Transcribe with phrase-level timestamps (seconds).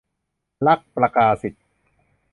[0.65, 1.53] รักประกาศิต